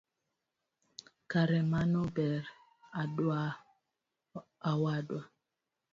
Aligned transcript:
Kare 1.31 1.59
mano 1.71 1.99
ber 2.15 2.41
awadwa. 4.71 5.21